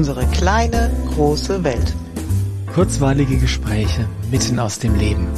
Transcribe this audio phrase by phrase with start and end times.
[0.00, 1.94] Unsere kleine, große Welt.
[2.72, 5.28] Kurzweilige Gespräche mitten aus dem Leben.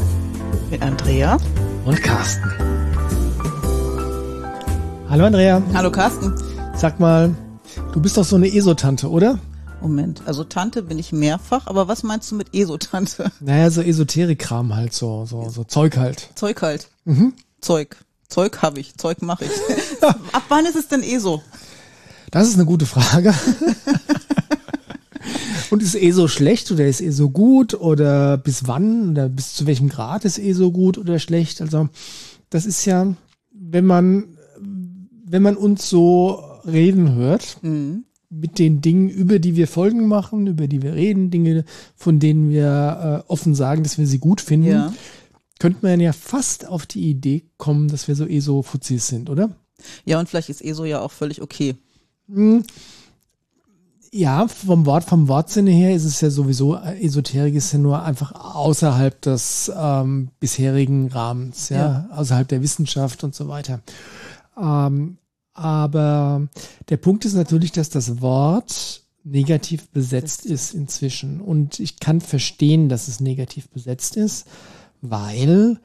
[0.70, 1.36] Mit Andrea
[1.84, 2.48] und Carsten.
[5.10, 5.60] Hallo Andrea.
[5.74, 6.32] Hallo Carsten.
[6.76, 7.34] Sag mal,
[7.92, 9.40] du bist doch so eine ESO-Tante, oder?
[9.80, 13.32] Moment, also Tante bin ich mehrfach, aber was meinst du mit ESO-Tante?
[13.40, 16.28] Naja, so Esoterik-Kram halt, so, so, so Zeug halt.
[16.36, 16.88] Zeug halt.
[17.04, 17.32] Mhm.
[17.60, 17.96] Zeug.
[18.28, 19.50] Zeug habe ich, Zeug mache ich.
[20.02, 21.42] Ab wann ist es denn ESO?
[22.30, 23.34] Das ist eine gute Frage.
[25.70, 29.54] Und ist eh so schlecht oder ist eh so gut oder bis wann oder bis
[29.54, 31.60] zu welchem Grad ist eh so gut oder schlecht?
[31.60, 31.88] Also
[32.50, 33.14] das ist ja,
[33.50, 34.24] wenn man,
[35.24, 40.46] wenn man uns so reden hört, mhm mit den Dingen, über die wir Folgen machen,
[40.46, 44.40] über die wir reden, Dinge, von denen wir äh, offen sagen, dass wir sie gut
[44.40, 44.94] finden, ja.
[45.58, 49.50] könnte man ja fast auf die Idee kommen, dass wir so ESO-Fuzis sind, oder?
[50.06, 51.74] Ja, und vielleicht ist ESO ja auch völlig okay.
[52.26, 52.64] Hm.
[54.14, 58.02] Ja, vom Wort, vom Wortsinne her ist es ja sowieso, äh, Esoterik ist ja nur
[58.02, 61.76] einfach außerhalb des ähm, bisherigen Rahmens, ja?
[61.76, 63.80] ja, außerhalb der Wissenschaft und so weiter.
[64.60, 65.16] Ähm,
[65.54, 66.46] aber
[66.90, 71.40] der Punkt ist natürlich, dass das Wort negativ besetzt ist inzwischen.
[71.40, 74.46] Und ich kann verstehen, dass es negativ besetzt ist,
[75.00, 75.80] weil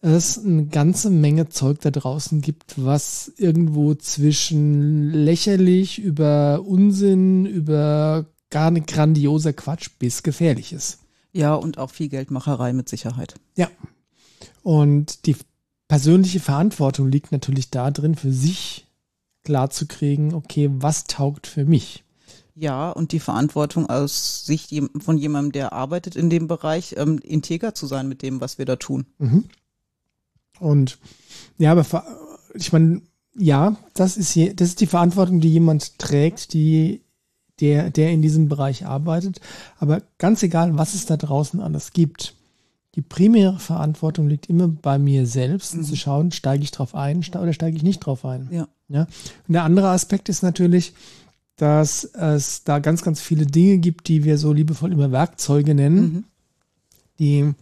[0.00, 8.26] es eine ganze Menge Zeug da draußen gibt, was irgendwo zwischen lächerlich über Unsinn, über
[8.48, 11.00] gar nicht grandioser Quatsch bis gefährlich ist.
[11.32, 13.34] Ja, und auch viel Geldmacherei mit Sicherheit.
[13.56, 13.68] Ja.
[14.62, 15.36] Und die
[15.86, 18.86] persönliche Verantwortung liegt natürlich da drin, für sich
[19.44, 22.04] klar zu kriegen, okay, was taugt für mich?
[22.54, 27.74] Ja, und die Verantwortung aus Sicht von jemandem, der arbeitet in dem Bereich, ähm, integer
[27.74, 29.06] zu sein mit dem, was wir da tun.
[29.18, 29.44] Mhm.
[30.60, 30.98] Und
[31.58, 31.84] ja, aber
[32.54, 33.02] ich meine,
[33.34, 37.02] ja, das ist, je, das ist die Verantwortung, die jemand trägt, die,
[37.60, 39.40] der, der in diesem Bereich arbeitet.
[39.78, 42.34] Aber ganz egal, was es da draußen alles gibt,
[42.96, 45.84] die primäre Verantwortung liegt immer bei mir selbst, mhm.
[45.84, 48.48] zu schauen, steige ich drauf ein oder steige ich nicht drauf ein.
[48.50, 48.68] Ja.
[48.88, 49.02] ja.
[49.46, 50.92] Und der andere Aspekt ist natürlich,
[51.56, 56.00] dass es da ganz, ganz viele Dinge gibt, die wir so liebevoll immer Werkzeuge nennen,
[56.00, 56.24] mhm.
[57.18, 57.54] die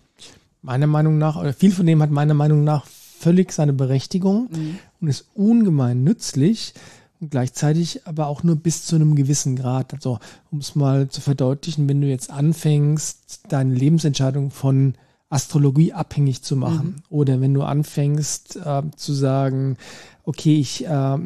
[0.62, 4.78] meiner Meinung nach, oder viel von dem hat meiner Meinung nach völlig seine Berechtigung mhm.
[5.00, 6.74] und ist ungemein nützlich
[7.20, 9.92] und gleichzeitig aber auch nur bis zu einem gewissen Grad.
[9.92, 10.18] Also,
[10.50, 14.94] um es mal zu verdeutlichen, wenn du jetzt anfängst, deine Lebensentscheidung von
[15.30, 16.86] Astrologie abhängig zu machen.
[16.86, 17.02] Mhm.
[17.10, 19.76] Oder wenn du anfängst äh, zu sagen,
[20.24, 21.18] okay, ich äh,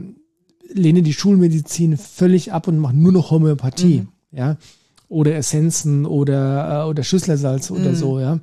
[0.72, 4.09] lehne die Schulmedizin völlig ab und mache nur noch Homöopathie, mhm.
[4.38, 4.56] ja,
[5.09, 7.76] oder Essenzen oder, äh, oder Schüsslersalz mhm.
[7.76, 8.41] oder so, ja,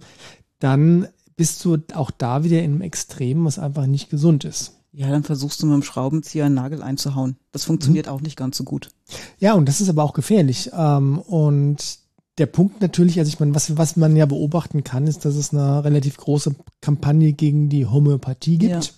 [0.59, 4.73] dann bist du auch da wieder in einem Extrem, was einfach nicht gesund ist.
[4.91, 7.37] Ja, dann versuchst du mit dem Schraubenzieher einen Nagel einzuhauen.
[7.51, 8.11] Das funktioniert mhm.
[8.11, 8.89] auch nicht ganz so gut.
[9.39, 10.71] Ja, und das ist aber auch gefährlich.
[10.73, 11.99] Ähm, und
[12.39, 15.53] der Punkt natürlich, also ich meine, was, was man ja beobachten kann, ist, dass es
[15.53, 18.91] eine relativ große Kampagne gegen die Homöopathie gibt, ja.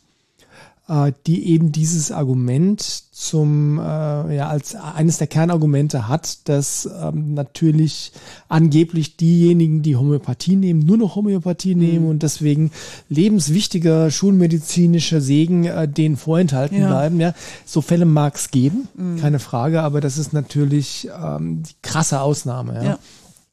[0.92, 7.34] Äh, die eben dieses Argument zum, äh, ja, als eines der Kernargumente hat, dass ähm,
[7.34, 8.12] natürlich
[8.50, 11.82] angeblich diejenigen, die Homöopathie nehmen, nur noch Homöopathie mhm.
[11.82, 12.72] nehmen und deswegen
[13.08, 16.88] lebenswichtiger schulmedizinischer Segen äh, denen vorenthalten ja.
[16.88, 17.22] bleiben.
[17.22, 17.34] Ja,
[17.66, 19.18] so Fälle mag es geben, mhm.
[19.18, 22.76] keine Frage, aber das ist natürlich ähm, die krasse Ausnahme.
[22.76, 22.84] ja.
[22.84, 23.00] ja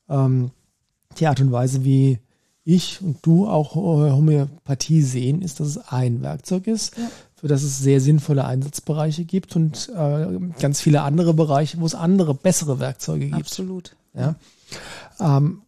[0.09, 0.51] ähm,
[1.19, 2.19] die Art und Weise, wie
[2.65, 7.09] ich und du auch äh, Homöopathie sehen, ist, dass es ein Werkzeug ist, ja.
[7.41, 10.27] Für das es sehr sinnvolle Einsatzbereiche gibt und äh,
[10.61, 13.39] ganz viele andere Bereiche, wo es andere, bessere Werkzeuge gibt.
[13.39, 13.95] Absolut.
[14.15, 14.35] Ja.
[15.21, 15.63] Ähm,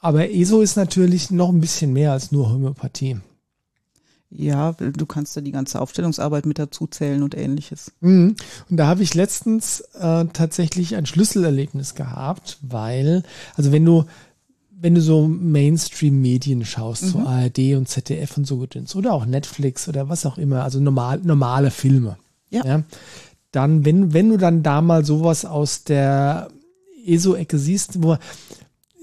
[0.00, 3.16] aber ESO ist natürlich noch ein bisschen mehr als nur Homöopathie.
[4.28, 7.92] Ja, du kannst da die ganze Aufstellungsarbeit mit dazu zählen und ähnliches.
[8.00, 8.36] Mhm.
[8.68, 13.22] Und da habe ich letztens äh, tatsächlich ein Schlüsselerlebnis gehabt, weil,
[13.54, 14.04] also wenn du,
[14.78, 17.08] wenn du so Mainstream-Medien schaust, mhm.
[17.08, 21.20] so ARD und ZDF und so oder auch Netflix oder was auch immer, also normal,
[21.22, 22.16] normale Filme.
[22.50, 22.64] Ja.
[22.64, 22.82] ja.
[23.52, 26.48] Dann, wenn, wenn du dann da mal sowas aus der
[27.06, 28.18] ESO-Ecke siehst, wo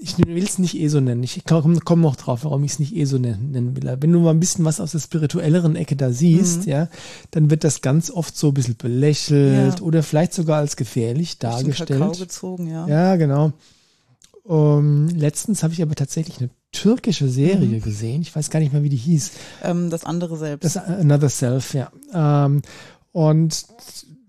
[0.04, 1.22] ich will es nicht ESO nennen.
[1.22, 3.96] Ich komme komm noch drauf, warum ich es nicht ESO nennen, nennen, will.
[4.00, 6.72] Wenn du mal ein bisschen was aus der spirituelleren Ecke da siehst, mhm.
[6.72, 6.88] ja,
[7.30, 9.84] dann wird das ganz oft so ein bisschen belächelt ja.
[9.84, 12.00] oder vielleicht sogar als gefährlich dargestellt.
[12.00, 12.86] Kakao gezogen, ja.
[12.86, 13.52] Ja, genau.
[14.44, 17.82] Um, letztens habe ich aber tatsächlich eine türkische Serie mhm.
[17.82, 18.20] gesehen.
[18.20, 19.30] Ich weiß gar nicht mehr, wie die hieß.
[19.62, 20.64] Ähm, das andere selbst.
[20.64, 21.90] Das Another Self, ja.
[22.12, 22.60] Ähm,
[23.12, 23.64] und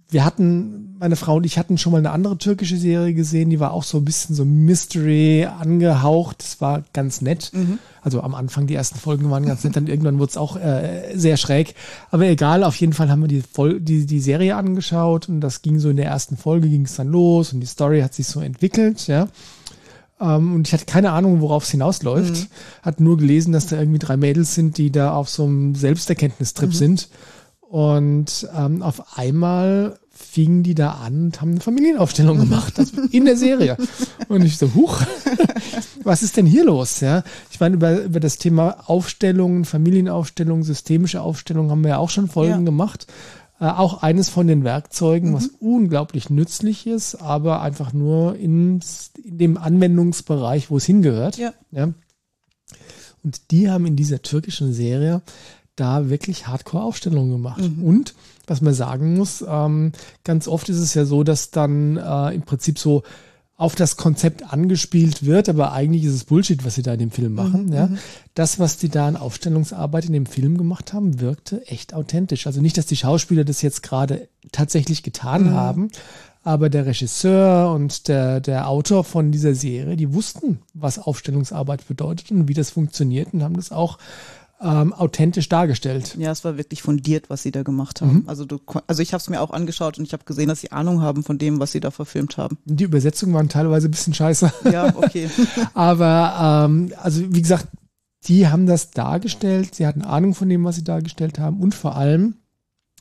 [0.10, 3.60] wir hatten, meine Frau und ich hatten schon mal eine andere türkische Serie gesehen, die
[3.60, 6.38] war auch so ein bisschen so Mystery angehaucht.
[6.40, 7.52] Das war ganz nett.
[7.54, 7.80] Mhm.
[8.02, 11.12] Also am Anfang, die ersten Folgen waren ganz nett, dann irgendwann wurde es auch äh,
[11.16, 11.76] sehr schräg.
[12.12, 15.62] Aber egal, auf jeden Fall haben wir die, Vol die, die Serie angeschaut und das
[15.62, 18.28] ging so in der ersten Folge, ging es dann los und die Story hat sich
[18.28, 19.28] so entwickelt, ja.
[20.20, 22.34] Ähm, und ich hatte keine Ahnung, worauf es hinausläuft.
[22.34, 22.48] Mhm.
[22.82, 26.70] Hat nur gelesen, dass da irgendwie drei Mädels sind, die da auf so einem Selbsterkenntnistrip
[26.70, 26.74] mhm.
[26.74, 27.10] sind.
[27.62, 33.26] Und ähm, auf einmal fingen die da an und haben eine Familienaufstellung gemacht, also in
[33.26, 33.76] der Serie.
[34.30, 35.02] Und ich so, huch,
[36.04, 37.02] was ist denn hier los?
[37.02, 42.10] Ja, ich meine, über, über das Thema Aufstellungen, Familienaufstellungen, systemische Aufstellungen haben wir ja auch
[42.10, 42.62] schon Folgen ja.
[42.62, 43.08] gemacht.
[43.60, 45.34] Äh, auch eines von den Werkzeugen, mhm.
[45.34, 48.82] was unglaublich nützlich ist, aber einfach nur in,
[49.24, 51.38] in dem Anwendungsbereich, wo es hingehört.
[51.38, 51.54] Ja.
[51.72, 51.94] ja.
[53.24, 55.22] Und die haben in dieser türkischen Serie
[55.78, 57.62] da wirklich Hardcore-Aufstellungen gemacht.
[57.62, 57.84] Mhm.
[57.84, 58.16] Und
[58.46, 59.94] was man sagen muss, ähm,
[60.24, 63.04] ganz oft ist es ja so, dass dann äh, im Prinzip so
[63.58, 67.12] auf das Konzept angespielt wird, aber eigentlich ist es Bullshit, was sie da in dem
[67.12, 67.66] Film mhm, machen.
[67.68, 67.74] Mhm.
[67.74, 67.90] Ja.
[68.34, 72.48] Das, was die da an Aufstellungsarbeit in dem Film gemacht haben, wirkte echt authentisch.
[72.48, 75.54] Also nicht, dass die Schauspieler das jetzt gerade tatsächlich getan mhm.
[75.54, 75.90] haben,
[76.44, 82.32] aber der Regisseur und der, der Autor von dieser Serie, die wussten, was Aufstellungsarbeit bedeutet
[82.32, 83.98] und wie das funktioniert und haben das auch
[84.62, 86.16] ähm, authentisch dargestellt.
[86.18, 88.20] Ja, es war wirklich fundiert, was sie da gemacht haben.
[88.20, 88.24] Mhm.
[88.28, 90.72] Also, du, also ich habe es mir auch angeschaut und ich habe gesehen, dass sie
[90.72, 92.58] Ahnung haben von dem, was sie da verfilmt haben.
[92.66, 94.52] Die Übersetzungen waren teilweise ein bisschen scheiße.
[94.72, 95.30] Ja, okay.
[95.74, 97.68] Aber ähm, also wie gesagt,
[98.28, 101.96] die haben das dargestellt, sie hatten Ahnung von dem, was sie dargestellt haben und vor
[101.96, 102.36] allem,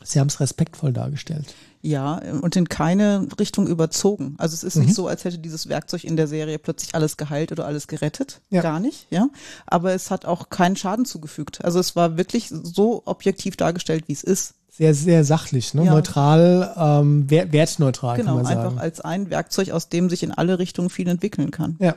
[0.02, 1.54] sie haben es respektvoll dargestellt.
[1.86, 4.36] Ja, und in keine Richtung überzogen.
[4.38, 4.84] Also es ist mhm.
[4.84, 8.40] nicht so, als hätte dieses Werkzeug in der Serie plötzlich alles geheilt oder alles gerettet.
[8.48, 8.62] Ja.
[8.62, 9.28] Gar nicht, ja.
[9.66, 11.62] Aber es hat auch keinen Schaden zugefügt.
[11.62, 14.54] Also es war wirklich so objektiv dargestellt, wie es ist.
[14.70, 15.84] Sehr, sehr sachlich, ne?
[15.84, 15.92] Ja.
[15.92, 18.56] neutral, ähm, wertneutral genau, kann man sagen.
[18.56, 21.76] Genau, einfach als ein Werkzeug, aus dem sich in alle Richtungen viel entwickeln kann.
[21.80, 21.96] Ja.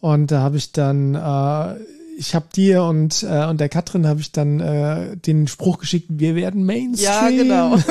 [0.00, 1.74] Und da habe ich dann äh,
[2.16, 6.06] ich habe dir und, äh, und der Katrin habe ich dann äh, den Spruch geschickt,
[6.10, 7.08] wir werden Mainstream.
[7.08, 7.78] Ja, genau.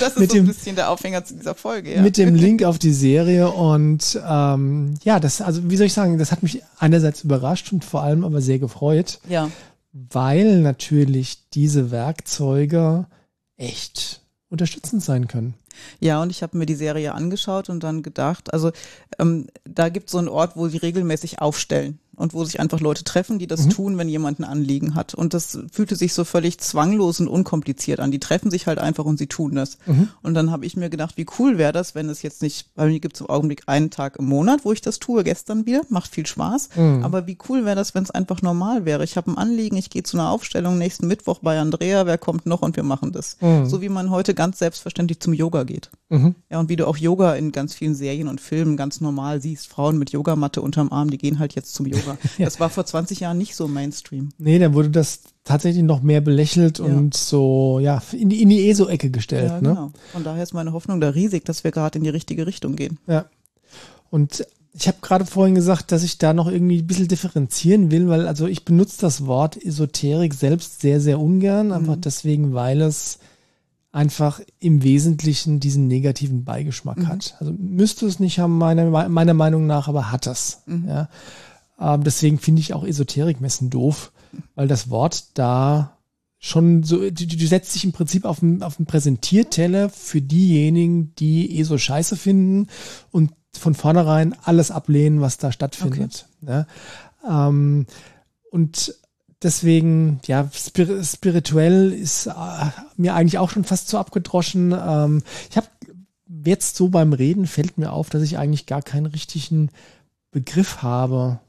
[0.00, 1.94] Das ist mit so ein dem, bisschen der Aufhänger zu dieser Folge.
[1.94, 2.02] Ja.
[2.02, 6.18] Mit dem Link auf die Serie und ähm, ja, das, also wie soll ich sagen,
[6.18, 9.20] das hat mich einerseits überrascht und vor allem aber sehr gefreut.
[9.28, 9.50] Ja.
[9.92, 13.06] Weil natürlich diese Werkzeuge
[13.56, 15.54] echt unterstützend sein können.
[16.00, 18.72] Ja, und ich habe mir die Serie angeschaut und dann gedacht, also
[19.18, 22.80] ähm, da gibt es so einen Ort, wo sie regelmäßig aufstellen und wo sich einfach
[22.80, 23.70] Leute treffen, die das mhm.
[23.70, 25.14] tun, wenn jemand ein Anliegen hat.
[25.14, 28.10] Und das fühlte sich so völlig zwanglos und unkompliziert an.
[28.10, 29.78] Die treffen sich halt einfach und sie tun das.
[29.86, 30.08] Mhm.
[30.22, 32.86] Und dann habe ich mir gedacht, wie cool wäre das, wenn es jetzt nicht, bei
[32.86, 35.82] mir gibt es im Augenblick einen Tag im Monat, wo ich das tue, gestern wieder,
[35.90, 36.70] macht viel Spaß.
[36.76, 37.04] Mhm.
[37.04, 39.04] Aber wie cool wäre das, wenn es einfach normal wäre?
[39.04, 42.46] Ich habe ein Anliegen, ich gehe zu einer Aufstellung nächsten Mittwoch bei Andrea, wer kommt
[42.46, 43.36] noch und wir machen das.
[43.40, 43.66] Mhm.
[43.66, 45.90] So wie man heute ganz selbstverständlich zum Yoga geht.
[46.08, 46.34] Mhm.
[46.50, 49.68] Ja, und wie du auch Yoga in ganz vielen Serien und Filmen ganz normal siehst.
[49.68, 52.05] Frauen mit Yogamatte unterm Arm, die gehen halt jetzt zum Yoga.
[52.38, 52.44] ja.
[52.44, 54.30] Das war vor 20 Jahren nicht so Mainstream.
[54.38, 56.84] Nee, dann wurde das tatsächlich noch mehr belächelt ja.
[56.84, 59.50] und so, ja, in die, in die ESO-Ecke gestellt.
[59.50, 59.68] Ja, ne?
[59.68, 59.92] genau.
[60.12, 62.98] Von daher ist meine Hoffnung da riesig, dass wir gerade in die richtige Richtung gehen.
[63.06, 63.26] Ja.
[64.10, 64.46] Und
[64.78, 68.28] ich habe gerade vorhin gesagt, dass ich da noch irgendwie ein bisschen differenzieren will, weil
[68.28, 72.02] also ich benutze das Wort Esoterik selbst sehr, sehr ungern, einfach mhm.
[72.02, 73.18] deswegen, weil es
[73.96, 77.08] einfach im Wesentlichen diesen negativen Beigeschmack mhm.
[77.08, 77.36] hat.
[77.40, 80.62] Also müsste es nicht haben, meiner, meiner Meinung nach, aber hat es.
[80.66, 80.84] Mhm.
[80.86, 81.08] Ja.
[81.78, 84.12] Ähm, deswegen finde ich auch Esoterikmessen doof,
[84.54, 85.96] weil das Wort da
[86.38, 91.14] schon so, du, du setzt dich im Prinzip auf einen, auf einen Präsentierteller für diejenigen,
[91.16, 92.68] die eh so scheiße finden
[93.10, 96.26] und von vornherein alles ablehnen, was da stattfindet.
[96.42, 96.66] Okay.
[97.26, 97.48] Ja.
[97.48, 97.86] Ähm,
[98.50, 98.94] und
[99.42, 102.32] deswegen, ja, spirituell ist äh,
[102.96, 104.74] mir eigentlich auch schon fast so abgedroschen.
[104.78, 105.68] Ähm, ich habe
[106.44, 109.70] jetzt so beim Reden fällt mir auf, dass ich eigentlich gar keinen richtigen
[110.30, 111.40] Begriff habe.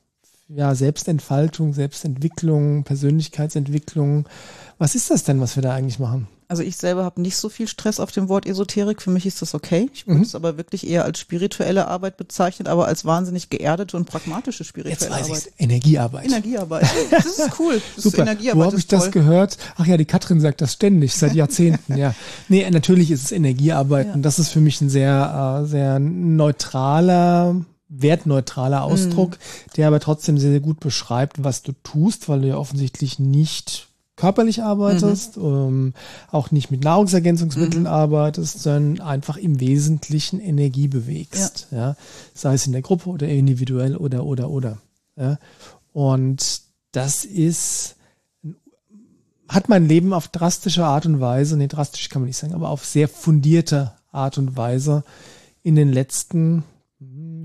[0.50, 4.30] Ja, Selbstentfaltung, Selbstentwicklung, Persönlichkeitsentwicklung.
[4.78, 6.28] Was ist das denn, was wir da eigentlich machen?
[6.50, 9.02] Also ich selber habe nicht so viel Stress auf dem Wort Esoterik.
[9.02, 9.90] Für mich ist das okay.
[9.94, 10.24] Ich würde mhm.
[10.24, 14.98] es aber wirklich eher als spirituelle Arbeit bezeichnet, aber als wahnsinnig geerdete und pragmatische spirituelle
[14.98, 15.38] Jetzt weiß Arbeit.
[15.38, 15.54] Ich's.
[15.58, 16.26] Energiearbeit.
[16.26, 16.86] Energiearbeit.
[17.12, 17.82] Das ist cool.
[17.96, 18.22] Das Super.
[18.22, 19.58] Energiearbeit Wo habe ich das gehört?
[19.76, 22.16] Ach ja, die Katrin sagt das ständig, seit Jahrzehnten, ja.
[22.48, 24.14] Nee, natürlich ist es Energiearbeit ja.
[24.14, 29.76] und das ist für mich ein sehr, äh, sehr neutraler wertneutraler Ausdruck, mm.
[29.78, 33.88] der aber trotzdem sehr, sehr gut beschreibt, was du tust, weil du ja offensichtlich nicht
[34.18, 35.44] körperlich arbeitest, mhm.
[35.44, 35.94] ähm,
[36.32, 37.90] auch nicht mit Nahrungsergänzungsmitteln mhm.
[37.90, 41.68] arbeitest, sondern einfach im Wesentlichen Energie bewegst.
[41.72, 41.78] Ja.
[41.78, 41.96] ja.
[42.34, 44.80] Sei es in der Gruppe oder individuell oder oder oder.
[45.16, 45.38] Ja.
[45.94, 47.96] Und das ist
[49.48, 52.70] hat mein Leben auf drastische Art und Weise, nee, drastisch kann man nicht sagen, aber
[52.70, 55.04] auf sehr fundierte Art und Weise
[55.64, 56.64] in den letzten,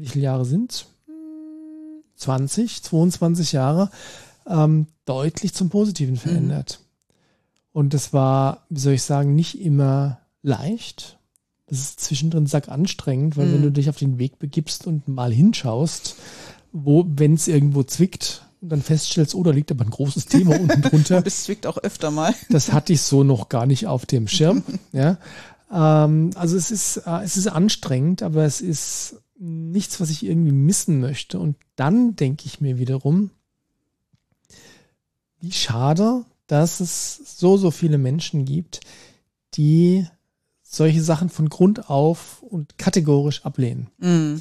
[0.03, 0.87] wie viele Jahre sind
[2.17, 3.91] 20, 22 Jahre
[4.47, 6.81] ähm, deutlich zum Positiven verändert.
[6.81, 6.87] Mhm.
[7.73, 11.19] Und das war, wie soll ich sagen, nicht immer leicht.
[11.67, 13.55] Das ist zwischendrin sack anstrengend, weil mhm.
[13.55, 16.17] wenn du dich auf den Weg begibst und mal hinschaust,
[16.73, 20.59] wo, wenn es irgendwo zwickt, und dann feststellst, oh, da liegt aber ein großes Thema
[20.59, 21.23] unten drunter.
[21.27, 22.33] Es zwickt auch öfter mal.
[22.49, 24.63] Das hatte ich so noch gar nicht auf dem Schirm.
[24.93, 25.19] ja.
[25.73, 30.53] Ähm, also es ist, äh, es ist anstrengend, aber es ist nichts, was ich irgendwie
[30.53, 31.39] missen möchte.
[31.39, 33.31] Und dann denke ich mir wiederum,
[35.41, 38.81] wie schade, dass es so, so viele Menschen gibt,
[39.55, 40.07] die
[40.63, 43.89] solche Sachen von Grund auf und kategorisch ablehnen.
[43.99, 44.37] Mm.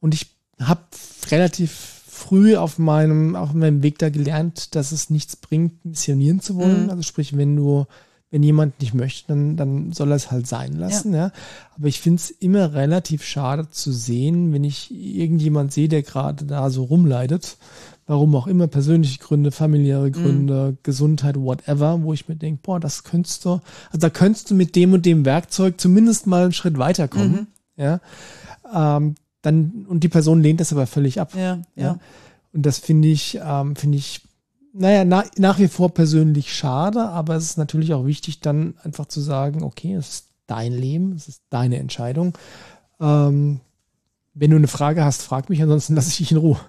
[0.00, 0.26] Und ich
[0.58, 0.82] habe
[1.30, 1.70] relativ
[2.08, 6.86] früh auf meinem, auf meinem Weg da gelernt, dass es nichts bringt, missionieren zu wollen.
[6.86, 6.90] Mm.
[6.90, 7.86] Also sprich, wenn du,
[8.30, 11.26] wenn jemand nicht möchte, dann, dann soll er es halt sein lassen, ja.
[11.26, 11.32] ja.
[11.76, 16.44] Aber ich finde es immer relativ schade zu sehen, wenn ich irgendjemand sehe, der gerade
[16.44, 17.56] da so rumleidet,
[18.06, 20.78] warum auch immer, persönliche Gründe, familiäre Gründe, mhm.
[20.82, 24.76] Gesundheit, whatever, wo ich mir denke, boah, das könntest du, also da könntest du mit
[24.76, 27.32] dem und dem Werkzeug zumindest mal einen Schritt weiterkommen.
[27.32, 27.82] Mhm.
[27.82, 28.00] Ja.
[28.74, 31.32] Ähm, dann, und die Person lehnt das aber völlig ab.
[31.34, 31.62] Ja, ja.
[31.76, 31.98] ja.
[32.52, 34.22] Und das finde ich, ähm, finde ich,
[34.72, 39.06] naja, na, nach wie vor persönlich schade, aber es ist natürlich auch wichtig, dann einfach
[39.06, 42.36] zu sagen, okay, es ist dein Leben, es ist deine Entscheidung.
[43.00, 43.60] Ähm,
[44.40, 46.60] wenn du eine Frage hast, frag mich, ansonsten lasse ich dich in Ruhe.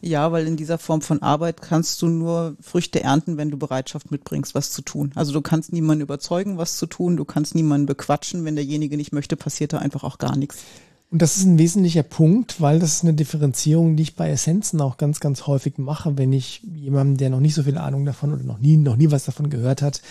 [0.00, 4.10] Ja, weil in dieser Form von Arbeit kannst du nur Früchte ernten, wenn du Bereitschaft
[4.10, 5.12] mitbringst, was zu tun.
[5.14, 8.46] Also du kannst niemanden überzeugen, was zu tun, du kannst niemanden bequatschen.
[8.46, 10.64] Wenn derjenige nicht möchte, passiert da einfach auch gar nichts.
[11.10, 14.80] Und das ist ein wesentlicher Punkt, weil das ist eine Differenzierung, die ich bei Essenzen
[14.80, 18.32] auch ganz, ganz häufig mache, wenn ich jemandem, der noch nicht so viel Ahnung davon
[18.32, 20.02] oder noch nie, noch nie was davon gehört hat,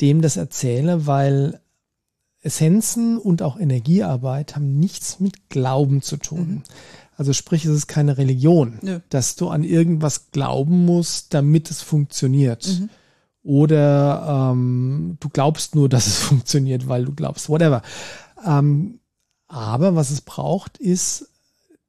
[0.00, 1.60] dem das erzähle, weil
[2.42, 6.48] Essenzen und auch Energiearbeit haben nichts mit Glauben zu tun.
[6.48, 6.62] Mhm.
[7.18, 9.00] Also sprich, es ist keine Religion, Nö.
[9.10, 12.66] dass du an irgendwas glauben musst, damit es funktioniert.
[12.66, 12.88] Mhm.
[13.42, 17.82] Oder ähm, du glaubst nur, dass es funktioniert, weil du glaubst, whatever.
[18.46, 18.99] Ähm,
[19.50, 21.28] aber was es braucht, ist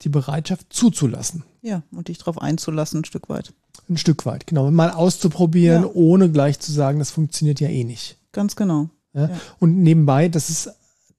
[0.01, 1.43] die Bereitschaft zuzulassen.
[1.61, 3.53] Ja, und dich darauf einzulassen, ein Stück weit.
[3.87, 4.69] Ein Stück weit, genau.
[4.71, 5.89] Mal auszuprobieren, ja.
[5.93, 8.17] ohne gleich zu sagen, das funktioniert ja eh nicht.
[8.31, 8.89] Ganz genau.
[9.13, 9.29] Ja?
[9.29, 9.39] Ja.
[9.59, 10.71] Und nebenbei, das ist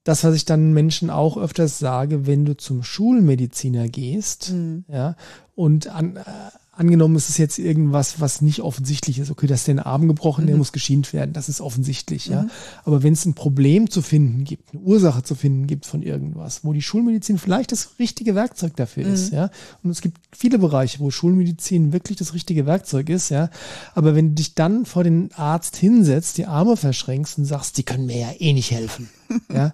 [0.03, 4.83] das, was ich dann Menschen auch öfters sage, wenn du zum Schulmediziner gehst, mhm.
[4.89, 5.15] ja,
[5.55, 6.23] und an, äh,
[6.75, 9.29] angenommen, es ist jetzt irgendwas, was nicht offensichtlich ist.
[9.29, 10.47] Okay, das ist den Arm gebrochen, mhm.
[10.47, 11.33] der muss geschient werden.
[11.33, 12.33] Das ist offensichtlich, mhm.
[12.33, 12.47] ja.
[12.83, 16.63] Aber wenn es ein Problem zu finden gibt, eine Ursache zu finden gibt von irgendwas,
[16.63, 19.13] wo die Schulmedizin vielleicht das richtige Werkzeug dafür mhm.
[19.13, 19.49] ist, ja.
[19.83, 23.49] Und es gibt viele Bereiche, wo Schulmedizin wirklich das richtige Werkzeug ist, ja.
[23.93, 27.83] Aber wenn du dich dann vor den Arzt hinsetzt, die Arme verschränkst und sagst, die
[27.83, 29.09] können mir ja eh nicht helfen,
[29.53, 29.73] ja,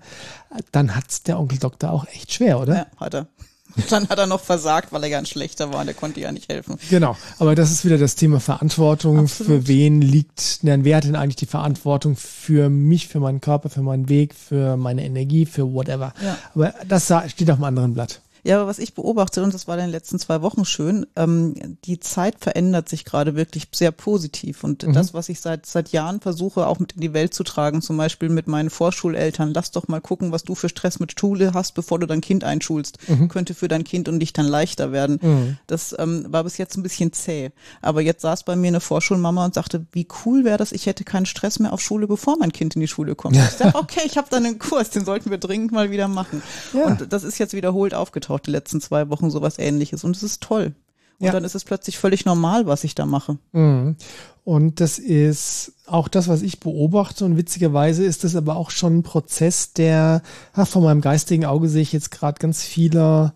[0.72, 2.76] dann hat's der Onkel Doktor auch echt schwer, oder?
[2.76, 3.28] Ja, hat er.
[3.90, 6.32] Dann hat er noch versagt, weil er ja ein schlechter war und er konnte ja
[6.32, 6.78] nicht helfen.
[6.90, 9.20] Genau, aber das ist wieder das Thema Verantwortung.
[9.20, 9.52] Absolut.
[9.52, 13.70] Für wen liegt, nein, wer hat denn eigentlich die Verantwortung für mich, für meinen Körper,
[13.70, 16.14] für meinen Weg, für meine Energie, für whatever.
[16.24, 16.38] Ja.
[16.56, 18.22] Aber das steht auf einem anderen Blatt.
[18.44, 21.78] Ja, aber was ich beobachte, und das war in den letzten zwei Wochen schön, ähm,
[21.86, 24.64] die Zeit verändert sich gerade wirklich sehr positiv.
[24.64, 24.94] Und mhm.
[24.94, 27.98] das, was ich seit, seit Jahren versuche, auch mit in die Welt zu tragen, zum
[27.98, 31.74] Beispiel mit meinen Vorschuleltern, lass doch mal gucken, was du für Stress mit Schule hast,
[31.74, 33.28] bevor du dein Kind einschulst, mhm.
[33.28, 35.20] könnte für dein Kind und dich dann leichter werden.
[35.22, 35.58] Mhm.
[35.68, 37.52] Das ähm, war bis jetzt ein bisschen zäh.
[37.82, 41.04] Aber jetzt saß bei mir eine Vorschulmama und sagte, wie cool wäre das, ich hätte
[41.04, 43.38] keinen Stress mehr auf Schule, bevor mein Kind in die Schule kommt.
[43.50, 46.44] Ich dachte, okay, ich habe da einen Kurs, den sollten wir dringend mal wieder machen.
[46.72, 46.86] Ja.
[46.86, 50.24] Und das ist jetzt wiederholt aufgetaucht auch die letzten zwei Wochen sowas ähnliches und es
[50.24, 50.76] ist toll.
[51.20, 51.32] Und ja.
[51.34, 53.38] dann ist es plötzlich völlig normal, was ich da mache.
[53.52, 53.98] Mhm.
[54.46, 57.26] Und das ist auch das, was ich beobachte.
[57.26, 60.22] Und witzigerweise ist das aber auch schon ein Prozess, der,
[60.54, 63.34] ach, von meinem geistigen Auge sehe ich jetzt gerade ganz viele,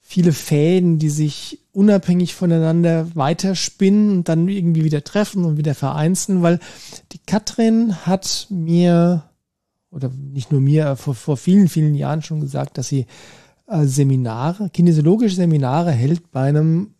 [0.00, 6.40] viele Fäden, die sich unabhängig voneinander weiterspinnen und dann irgendwie wieder treffen und wieder vereinzeln,
[6.42, 6.60] weil
[7.12, 9.24] die Katrin hat mir,
[9.90, 13.06] oder nicht nur mir, vor, vor vielen, vielen Jahren schon gesagt, dass sie
[13.84, 16.94] Seminare, kinesiologische Seminare hält bei einem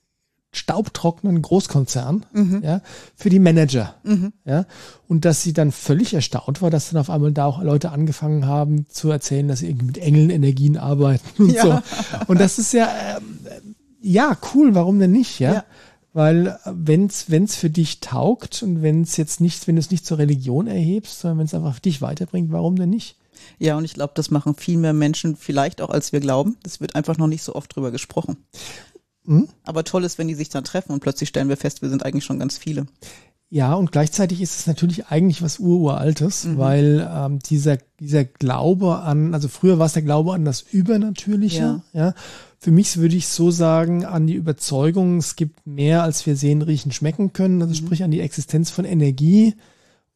[0.50, 2.62] staubtrockenen Großkonzern, mhm.
[2.64, 2.80] ja,
[3.14, 4.32] für die Manager, mhm.
[4.44, 4.64] ja,
[5.06, 8.46] und dass sie dann völlig erstaunt war, dass dann auf einmal da auch Leute angefangen
[8.46, 11.62] haben zu erzählen, dass sie irgendwie mit Engelenenergien arbeiten und ja.
[11.62, 11.80] so.
[12.28, 13.20] Und das ist ja, äh,
[14.00, 15.52] ja, cool, warum denn nicht, ja?
[15.52, 15.64] ja.
[16.14, 19.90] Weil äh, wenn's wenn's für dich taugt und wenn es jetzt nicht, wenn du es
[19.90, 23.16] nicht zur Religion erhebst, sondern wenn es einfach dich weiterbringt, warum denn nicht?
[23.58, 26.56] Ja, und ich glaube, das machen viel mehr Menschen vielleicht auch, als wir glauben.
[26.62, 28.36] Das wird einfach noch nicht so oft drüber gesprochen.
[29.24, 29.48] Mhm.
[29.64, 32.04] Aber toll ist, wenn die sich dann treffen und plötzlich stellen wir fest, wir sind
[32.04, 32.86] eigentlich schon ganz viele.
[33.50, 36.58] Ja, und gleichzeitig ist es natürlich eigentlich was Ururaltes, mhm.
[36.58, 41.82] weil ähm, dieser, dieser Glaube an, also früher war es der Glaube an das Übernatürliche,
[41.92, 42.06] ja.
[42.06, 42.14] ja.
[42.60, 46.60] Für mich würde ich so sagen, an die Überzeugung, es gibt mehr, als wir sehen,
[46.60, 47.86] riechen, schmecken können, also mhm.
[47.86, 49.54] sprich an die Existenz von Energie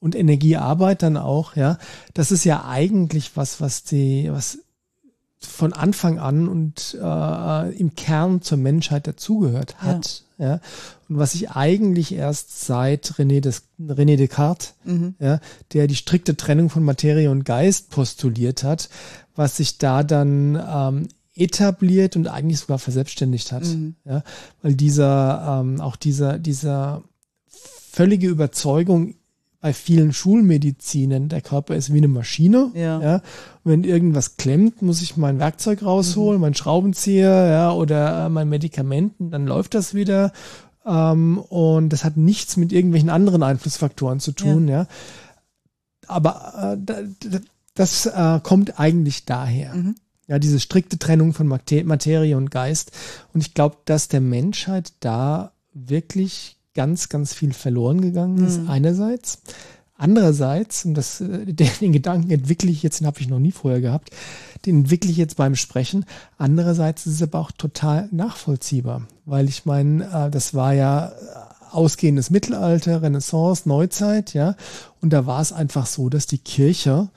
[0.03, 1.79] und Energiearbeit dann auch, ja.
[2.13, 4.59] Das ist ja eigentlich was, was die, was
[5.39, 10.25] von Anfang an und äh, im Kern zur Menschheit dazugehört hat.
[10.39, 10.47] Ja.
[10.47, 10.61] ja.
[11.09, 15.15] Und was ich eigentlich erst seit René, Des, René Descartes, mhm.
[15.21, 15.39] ja,
[15.73, 18.89] der die strikte Trennung von Materie und Geist postuliert hat,
[19.37, 23.65] was sich da dann ähm, etabliert und eigentlich sogar verselbstständigt hat.
[23.67, 23.95] Mhm.
[24.05, 24.25] Ja,
[24.63, 27.05] weil dieser, ähm, auch dieser, dieser
[27.47, 29.15] völlige Überzeugung
[29.63, 32.73] bei vielen Schulmedizinen, der Körper ist wie eine Maschine.
[32.75, 33.01] Ja.
[33.01, 33.23] ja.
[33.63, 36.41] Wenn irgendwas klemmt, muss ich mein Werkzeug rausholen, mhm.
[36.43, 40.33] mein Schraubenzieher, ja, oder äh, mein Medikamenten, dann läuft das wieder.
[40.85, 44.83] Ähm, und das hat nichts mit irgendwelchen anderen Einflussfaktoren zu tun, ja.
[44.83, 44.87] ja.
[46.09, 47.39] Aber äh,
[47.75, 49.75] das äh, kommt eigentlich daher.
[49.75, 49.95] Mhm.
[50.27, 52.91] Ja, diese strikte Trennung von Materie und Geist.
[53.33, 58.71] Und ich glaube, dass der Menschheit da wirklich ganz, ganz viel verloren gegangen ist, mhm.
[58.71, 59.41] einerseits.
[59.95, 63.81] Andererseits, und das, äh, den Gedanken entwickle ich jetzt, den habe ich noch nie vorher
[63.81, 64.11] gehabt,
[64.67, 66.05] den entwickle ich jetzt beim Sprechen.
[66.39, 71.13] Andererseits ist es aber auch total nachvollziehbar, weil ich meine, äh, das war ja äh,
[71.71, 74.57] ausgehendes Mittelalter, Renaissance, Neuzeit, ja,
[75.01, 77.09] und da war es einfach so, dass die Kirche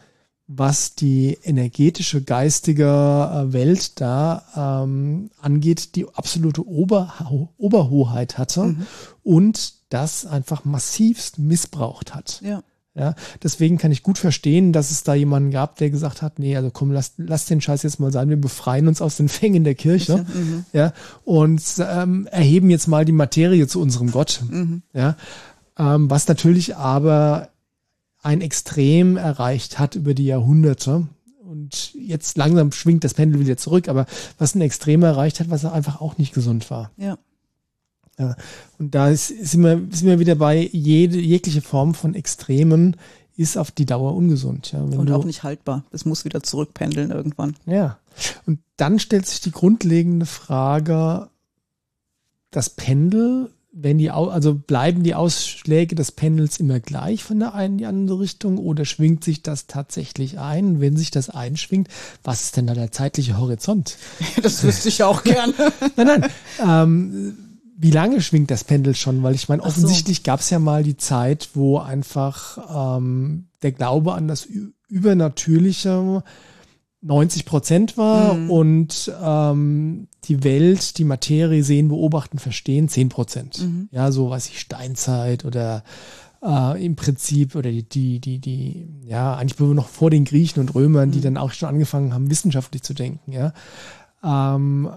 [0.48, 7.14] was die energetische, geistige äh, Welt da ähm, angeht, die absolute Ober
[7.58, 8.86] Oberhoheit hatte mhm.
[9.24, 12.42] und das einfach massivst missbraucht hat.
[12.44, 12.62] Ja.
[12.98, 16.56] Ja, deswegen kann ich gut verstehen, dass es da jemanden gab, der gesagt hat, nee,
[16.56, 19.66] also komm, lass, lass den Scheiß jetzt mal sein, wir befreien uns aus den Fängen
[19.66, 20.64] der Kirche, mhm.
[20.72, 20.94] ja,
[21.26, 24.82] und ähm, erheben jetzt mal die Materie zu unserem Gott, mhm.
[24.94, 25.18] ja,
[25.78, 27.50] ähm, was natürlich aber
[28.26, 31.08] ein Extrem erreicht hat über die Jahrhunderte.
[31.40, 34.08] Und jetzt langsam schwingt das Pendel wieder zurück, aber
[34.40, 36.92] was ein Extrem erreicht hat, was einfach auch nicht gesund war.
[36.98, 37.20] Ja.
[38.18, 38.36] ja.
[38.80, 42.96] Und da ist, sind, wir, sind wir wieder bei, jede, jegliche Form von Extremen
[43.38, 44.72] ist auf die Dauer ungesund.
[44.72, 44.80] Ja.
[44.80, 45.84] und auch nicht haltbar.
[45.92, 47.56] Es muss wieder zurückpendeln irgendwann.
[47.66, 48.00] Ja.
[48.48, 51.30] Und dann stellt sich die grundlegende Frage,
[52.50, 57.74] das Pendel wenn die, also bleiben die Ausschläge des Pendels immer gleich von der einen
[57.74, 60.80] in die andere Richtung oder schwingt sich das tatsächlich ein?
[60.80, 61.90] Wenn sich das einschwingt,
[62.24, 63.98] was ist denn da der zeitliche Horizont?
[64.42, 65.54] Das wüsste ich auch gerne.
[65.98, 66.26] nein, nein.
[66.64, 67.38] Ähm,
[67.78, 69.22] wie lange schwingt das Pendel schon?
[69.24, 70.24] Weil ich meine, offensichtlich so.
[70.24, 74.48] gab es ja mal die Zeit, wo einfach ähm, der Glaube an das
[74.88, 76.24] Übernatürliche
[77.06, 78.50] 90 Prozent war mhm.
[78.50, 83.62] und ähm, die Welt, die Materie sehen, beobachten, verstehen 10 Prozent.
[83.62, 83.90] Mhm.
[83.92, 85.84] Ja, so weiß ich, Steinzeit oder
[86.44, 90.74] äh, im Prinzip oder die, die, die, die, ja, eigentlich noch vor den Griechen und
[90.74, 91.14] Römern, mhm.
[91.14, 93.54] die dann auch schon angefangen haben, wissenschaftlich zu denken, ja.
[94.24, 94.90] Ähm,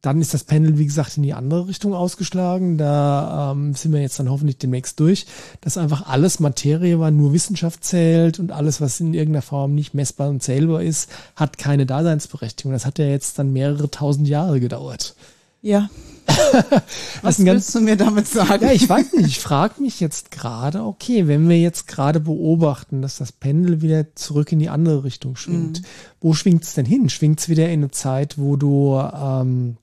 [0.00, 2.78] dann ist das Panel, wie gesagt, in die andere Richtung ausgeschlagen.
[2.78, 5.26] Da ähm, sind wir jetzt dann hoffentlich demnächst durch,
[5.60, 9.94] dass einfach alles Materie war, nur Wissenschaft zählt und alles, was in irgendeiner Form nicht
[9.94, 12.72] messbar und zählbar ist, hat keine Daseinsberechtigung.
[12.72, 15.14] Das hat ja jetzt dann mehrere tausend Jahre gedauert.
[15.62, 15.90] Ja.
[17.22, 18.64] Was willst du mir damit sagen?
[18.64, 19.26] Ja, ich weiß nicht.
[19.26, 24.14] Ich frage mich jetzt gerade, okay, wenn wir jetzt gerade beobachten, dass das Pendel wieder
[24.14, 25.86] zurück in die andere Richtung schwingt, mhm.
[26.20, 27.08] wo schwingt es denn hin?
[27.08, 29.76] Schwingt es wieder in eine Zeit, wo du ähm,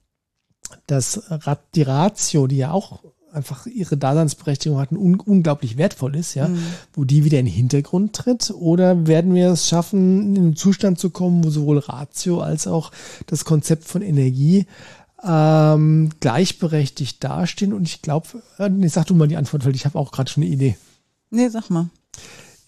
[0.88, 1.22] das
[1.76, 6.48] die Ratio, die ja auch einfach ihre Daseinsberechtigung hat und un unglaublich wertvoll ist, ja,
[6.48, 6.64] mhm.
[6.94, 8.52] wo die wieder in den Hintergrund tritt?
[8.52, 12.92] Oder werden wir es schaffen, in einen Zustand zu kommen, wo sowohl Ratio als auch
[13.28, 14.66] das Konzept von Energie
[15.24, 17.74] ähm, gleichberechtigt dastehen.
[17.74, 18.28] Und ich glaube,
[18.58, 20.78] äh, nee, sag du mal die Antwort, weil ich habe auch gerade schon eine Idee.
[21.30, 21.90] Nee, sag mal.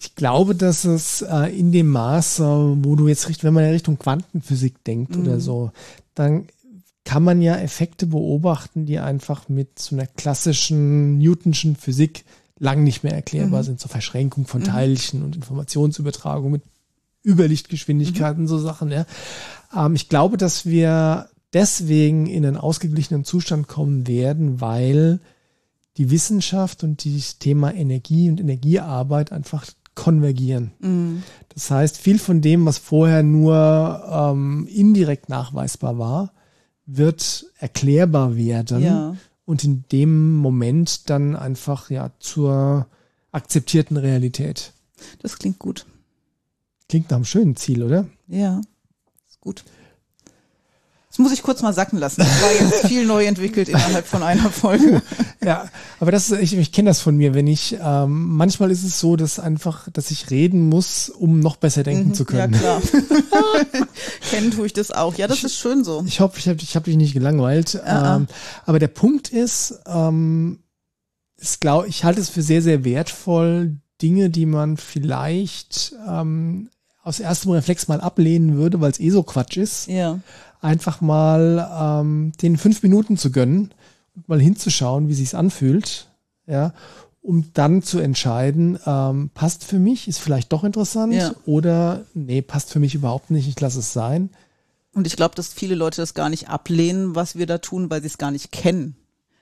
[0.00, 3.98] Ich glaube, dass es äh, in dem Maße, wo du jetzt, wenn man in Richtung
[3.98, 5.22] Quantenphysik denkt mhm.
[5.22, 5.72] oder so,
[6.14, 6.46] dann
[7.04, 12.24] kann man ja Effekte beobachten, die einfach mit so einer klassischen Newtonschen Physik
[12.58, 13.66] lang nicht mehr erklärbar mhm.
[13.66, 14.66] sind, zur so Verschränkung von mhm.
[14.66, 16.62] Teilchen und Informationsübertragung mit
[17.24, 18.48] Überlichtgeschwindigkeiten, mhm.
[18.48, 18.90] so Sachen.
[18.90, 19.06] Ja.
[19.74, 25.20] Ähm, ich glaube, dass wir deswegen in einen ausgeglichenen Zustand kommen werden, weil
[25.96, 30.72] die Wissenschaft und das Thema Energie und Energiearbeit einfach konvergieren.
[30.78, 31.22] Mhm.
[31.52, 36.32] Das heißt, viel von dem, was vorher nur ähm, indirekt nachweisbar war,
[36.86, 39.16] wird erklärbar werden ja.
[39.44, 42.86] und in dem Moment dann einfach ja zur
[43.32, 44.72] akzeptierten Realität.
[45.20, 45.86] Das klingt gut.
[46.88, 48.06] Klingt nach einem schönen Ziel, oder?
[48.26, 48.60] Ja,
[49.28, 49.64] ist gut.
[51.10, 52.20] Das muss ich kurz mal sacken lassen.
[52.20, 55.02] Das war jetzt viel neu entwickelt innerhalb von einer Folge.
[55.42, 55.70] Ja,
[56.00, 59.00] aber das ist, ich, ich kenne das von mir, wenn ich, ähm, manchmal ist es
[59.00, 62.52] so, dass einfach, dass ich reden muss, um noch besser denken mhm, zu können.
[62.52, 62.82] Ja, klar.
[64.30, 65.14] Kennen tue ich das auch.
[65.14, 66.04] Ja, das ich, ist schön so.
[66.06, 67.74] Ich hoffe, ich habe ich hab dich nicht gelangweilt.
[67.74, 68.16] Uh -uh.
[68.16, 68.26] Ähm,
[68.66, 70.58] aber der Punkt ist, ähm,
[71.38, 76.68] ist glaub, ich halte es für sehr, sehr wertvoll, Dinge, die man vielleicht ähm,
[77.02, 79.86] aus erstem Reflex mal ablehnen würde, weil es eh so Quatsch ist.
[79.86, 80.20] Ja
[80.60, 83.72] einfach mal ähm, den fünf Minuten zu gönnen
[84.14, 86.08] und mal hinzuschauen, wie sich's anfühlt,
[86.46, 86.72] ja,
[87.22, 91.34] um dann zu entscheiden, ähm, passt für mich, ist vielleicht doch interessant ja.
[91.44, 94.30] oder nee, passt für mich überhaupt nicht, ich lasse es sein.
[94.92, 98.00] Und ich glaube, dass viele Leute das gar nicht ablehnen, was wir da tun, weil
[98.00, 98.96] sie es gar nicht kennen.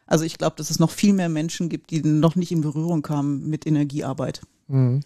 [0.06, 3.02] Also ich glaube, dass es noch viel mehr Menschen gibt, die noch nicht in Berührung
[3.02, 4.40] kamen mit Energiearbeit.
[4.66, 5.00] Mhm.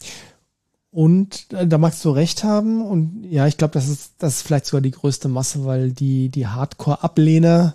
[0.93, 2.83] Und äh, da magst du recht haben.
[2.83, 6.29] Und ja, ich glaube, das ist, das ist vielleicht sogar die größte Masse, weil die,
[6.29, 7.75] die Hardcore-Ablehner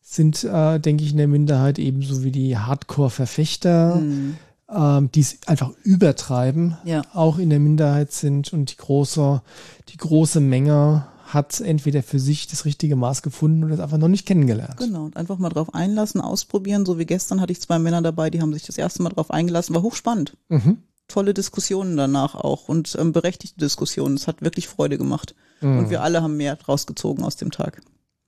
[0.00, 4.36] sind, äh, denke ich, in der Minderheit ebenso wie die Hardcore-Verfechter, mhm.
[4.70, 7.02] ähm, die es einfach übertreiben, ja.
[7.12, 8.54] auch in der Minderheit sind.
[8.54, 9.42] Und die große,
[9.90, 14.08] die große Menge hat entweder für sich das richtige Maß gefunden oder es einfach noch
[14.08, 14.78] nicht kennengelernt.
[14.78, 16.86] Genau, und einfach mal drauf einlassen, ausprobieren.
[16.86, 19.30] So wie gestern hatte ich zwei Männer dabei, die haben sich das erste Mal drauf
[19.30, 20.38] eingelassen, war hochspannend.
[20.48, 24.14] Mhm tolle Diskussionen danach auch und ähm, berechtigte Diskussionen.
[24.16, 25.34] Es hat wirklich Freude gemacht.
[25.60, 25.78] Mhm.
[25.78, 27.80] Und wir alle haben mehr rausgezogen aus dem Tag.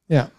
[0.08, 0.30] Ja.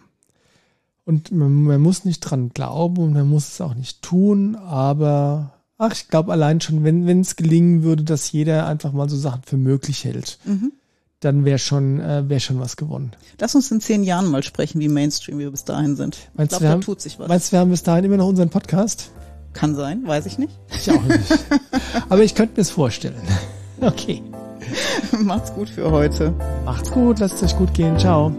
[1.06, 5.54] Und man, man, muss nicht dran glauben und man muss es auch nicht tun, aber
[5.78, 9.16] ach, ich glaube allein schon, wenn wenn es gelingen würde, dass jeder einfach mal so
[9.16, 10.74] Sachen für möglich hält, mhm.
[11.22, 13.12] dann wäre schon, äh, wäre schon was gewonnen.
[13.40, 16.18] Lass uns in zehn Jahren mal sprechen, wie Mainstream wir bis dahin sind.
[16.34, 17.30] Meinst ich glaube, da tut sich was.
[17.30, 19.10] Meinst du, wir haben bis dahin immer noch unseren Podcast?
[19.58, 20.54] Kann sein, weiß ich nicht.
[20.70, 21.34] Ich auch nicht.
[22.10, 23.16] Aber ich könnte mir es vorstellen.
[23.80, 24.24] Okay.
[25.22, 26.34] Macht's gut für heute.
[26.66, 27.96] Macht's gut, lasst es euch gut gehen.
[28.00, 28.32] Ciao.